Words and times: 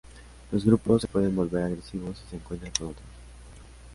Los 0.51 0.65
grupos 0.65 1.03
se 1.03 1.07
pueden 1.07 1.35
volver 1.35 1.61
agresivos 1.61 2.17
si 2.17 2.27
se 2.31 2.35
encuentran 2.37 2.71
con 2.75 2.87
otros. 2.87 3.03